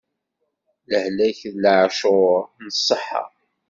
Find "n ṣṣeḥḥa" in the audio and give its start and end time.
2.63-3.23